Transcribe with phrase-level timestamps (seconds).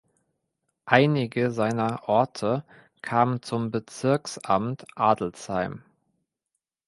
[0.87, 2.65] Einige seiner Orte
[3.03, 5.83] kamen zum Bezirksamt Adelsheim.